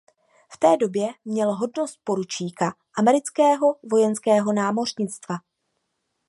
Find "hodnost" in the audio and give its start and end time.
1.55-1.99